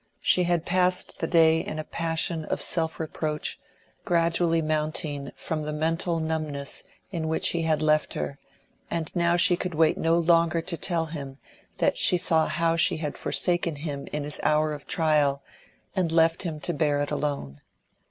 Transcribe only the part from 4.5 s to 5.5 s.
mounting